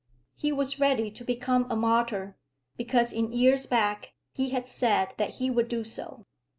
He 0.35 0.51
was 0.51 0.79
ready 0.79 1.11
to 1.11 1.23
become 1.23 1.67
a 1.69 1.75
martyr, 1.75 2.35
because 2.75 3.13
in 3.13 3.31
years 3.31 3.67
back 3.67 4.13
he 4.33 4.49
had 4.49 4.65
said 4.65 5.13
that 5.17 5.35
he 5.35 5.51
would 5.51 5.67
do 5.67 5.83
so. 5.83 6.25